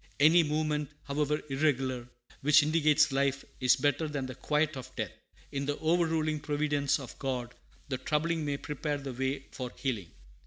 Any 0.19 0.41
movement, 0.41 0.89
however 1.03 1.43
irregular, 1.51 2.07
which 2.41 2.63
indicates 2.63 3.11
life, 3.11 3.45
is 3.59 3.75
better 3.75 4.07
than 4.07 4.25
the 4.25 4.33
quiet 4.33 4.75
of 4.75 4.95
death. 4.95 5.11
In 5.51 5.67
the 5.67 5.77
overruling 5.77 6.39
providence 6.39 6.99
of 6.99 7.19
God, 7.19 7.53
the 7.87 7.99
troubling 7.99 8.43
may 8.43 8.57
prepare 8.57 8.97
the 8.97 9.13
way 9.13 9.45
for 9.51 9.69
healing. 9.75 10.09